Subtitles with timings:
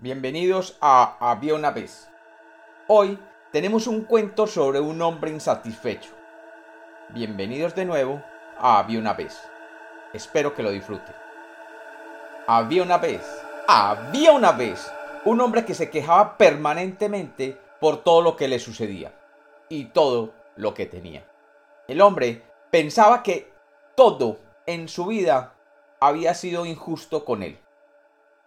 [0.00, 2.08] Bienvenidos a Había una vez.
[2.86, 3.18] Hoy
[3.50, 6.12] tenemos un cuento sobre un hombre insatisfecho.
[7.08, 8.22] Bienvenidos de nuevo
[8.58, 9.36] a Había una vez.
[10.12, 11.16] Espero que lo disfruten.
[12.46, 13.22] Había una vez,
[13.66, 14.88] había una vez,
[15.24, 19.12] un hombre que se quejaba permanentemente por todo lo que le sucedía
[19.68, 21.28] y todo lo que tenía.
[21.88, 23.52] El hombre pensaba que
[23.96, 25.54] todo en su vida
[25.98, 27.58] había sido injusto con él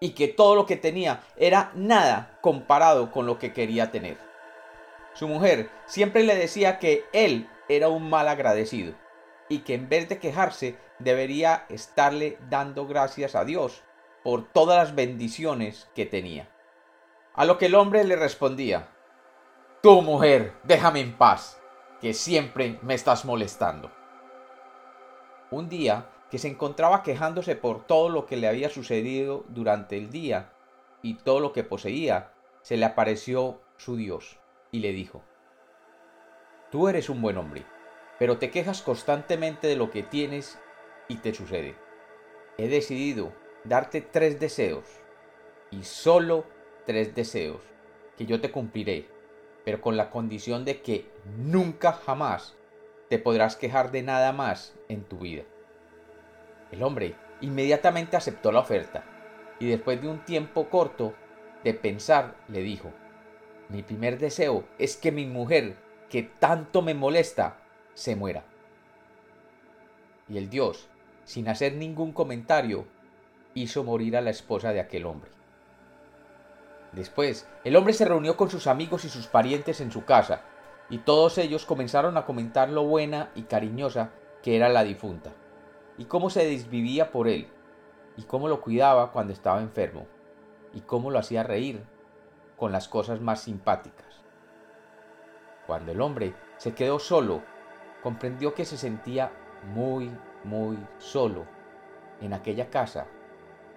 [0.02, 4.18] y que todo lo que tenía era nada comparado con lo que quería tener.
[5.14, 8.96] Su mujer siempre le decía que él era un mal agradecido
[9.48, 13.84] y que en vez de quejarse debería estarle dando gracias a Dios
[14.24, 16.50] por todas las bendiciones que tenía.
[17.34, 18.90] A lo que el hombre le respondía,
[19.82, 21.62] Tu mujer, déjame en paz,
[22.02, 23.92] que siempre me estás molestando.
[25.52, 30.10] Un día que se encontraba quejándose por todo lo que le había sucedido durante el
[30.10, 30.54] día
[31.02, 34.40] y todo lo que poseía, se le apareció su Dios
[34.72, 35.22] y le dijo,
[36.72, 37.66] Tú eres un buen hombre,
[38.18, 40.58] pero te quejas constantemente de lo que tienes
[41.10, 41.76] y te sucede.
[42.58, 43.34] He decidido
[43.66, 44.86] darte tres deseos,
[45.70, 46.46] y solo
[46.86, 47.62] tres deseos,
[48.18, 49.10] que yo te cumpliré,
[49.66, 52.56] pero con la condición de que nunca jamás
[53.10, 55.44] te podrás quejar de nada más en tu vida.
[56.72, 59.04] El hombre inmediatamente aceptó la oferta
[59.60, 61.14] y después de un tiempo corto
[61.64, 62.92] de pensar le dijo,
[63.70, 65.76] mi primer deseo es que mi mujer,
[66.10, 67.58] que tanto me molesta,
[67.94, 68.44] se muera.
[70.28, 70.88] Y el dios,
[71.26, 72.86] sin hacer ningún comentario,
[73.54, 75.30] hizo morir a la esposa de aquel hombre.
[76.94, 80.42] Después, el hombre se reunió con sus amigos y sus parientes en su casa,
[80.90, 84.12] y todos ellos comenzaron a comentar lo buena y cariñosa
[84.42, 85.32] que era la difunta
[86.02, 87.48] y cómo se desvivía por él,
[88.18, 90.08] y cómo lo cuidaba cuando estaba enfermo,
[90.74, 91.84] y cómo lo hacía reír
[92.58, 94.24] con las cosas más simpáticas.
[95.68, 97.44] Cuando el hombre se quedó solo,
[98.02, 99.32] comprendió que se sentía
[99.76, 100.12] muy,
[100.44, 101.46] muy solo
[102.20, 103.06] en aquella casa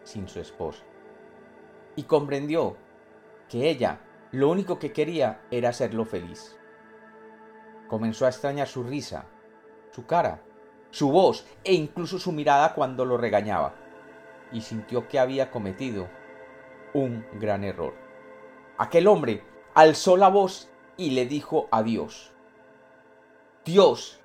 [0.02, 0.82] sin su esposa.
[1.94, 2.78] Y comprendió
[3.50, 4.00] que ella
[4.32, 6.58] lo único que quería era hacerlo feliz.
[7.86, 9.26] Comenzó a extrañar su risa,
[9.90, 10.40] su cara,
[10.94, 13.74] su voz e incluso su mirada cuando lo regañaba,
[14.52, 16.08] y sintió que había cometido
[16.92, 17.94] un gran error.
[18.78, 19.42] Aquel hombre
[19.74, 22.30] alzó la voz y le dijo a Dios,
[23.64, 24.20] Dios,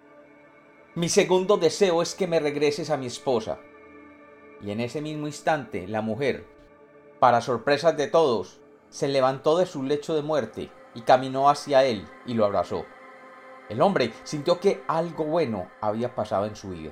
[0.93, 3.57] mi segundo deseo es que me regreses a mi esposa.
[4.61, 6.45] Y en ese mismo instante la mujer,
[7.19, 8.59] para sorpresas de todos,
[8.89, 12.85] se levantó de su lecho de muerte y caminó hacia él y lo abrazó.
[13.69, 16.91] El hombre sintió que algo bueno había pasado en su vida.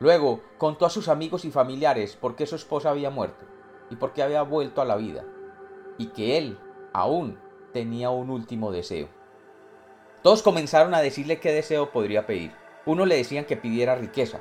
[0.00, 3.46] Luego contó a sus amigos y familiares por qué su esposa había muerto
[3.90, 5.24] y por qué había vuelto a la vida,
[5.98, 6.58] y que él
[6.92, 7.38] aún
[7.72, 9.08] tenía un último deseo.
[10.22, 12.52] Todos comenzaron a decirle qué deseo podría pedir.
[12.86, 14.40] Uno le decían que pidiera riqueza,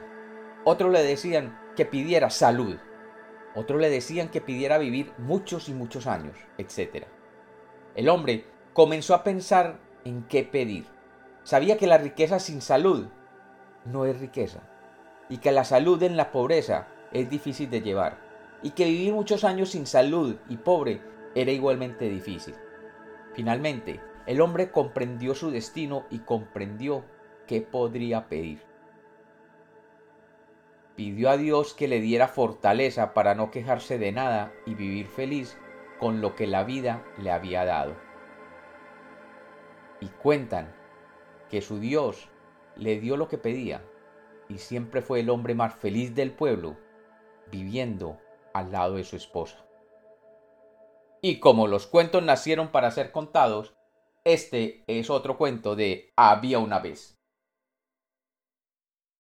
[0.63, 2.77] otro le decían que pidiera salud,
[3.55, 7.05] otro le decían que pidiera vivir muchos y muchos años, etc.
[7.95, 10.85] El hombre comenzó a pensar en qué pedir.
[11.43, 13.07] Sabía que la riqueza sin salud
[13.85, 14.61] no es riqueza
[15.29, 18.17] y que la salud en la pobreza es difícil de llevar
[18.61, 21.01] y que vivir muchos años sin salud y pobre
[21.35, 22.55] era igualmente difícil.
[23.33, 27.03] Finalmente, el hombre comprendió su destino y comprendió
[27.47, 28.61] qué podría pedir.
[30.95, 35.57] Pidió a Dios que le diera fortaleza para no quejarse de nada y vivir feliz
[35.99, 38.08] con lo que la vida le había dado
[39.99, 40.73] y cuentan
[41.49, 42.29] que su Dios
[42.75, 43.83] le dio lo que pedía
[44.47, 46.77] y siempre fue el hombre más feliz del pueblo
[47.51, 48.17] viviendo
[48.53, 49.65] al lado de su esposa.
[51.21, 53.75] Y como los cuentos nacieron para ser contados,
[54.23, 57.18] este es otro cuento de Había una vez.